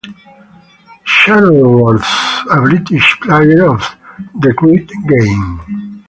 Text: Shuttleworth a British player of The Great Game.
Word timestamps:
Shuttleworth 1.03 2.01
a 2.49 2.59
British 2.63 3.19
player 3.21 3.67
of 3.69 3.83
The 4.39 4.51
Great 4.55 4.89
Game. 4.89 5.93